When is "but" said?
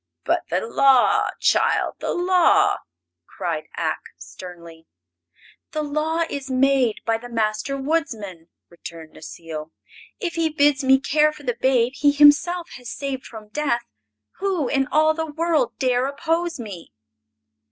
0.25-0.45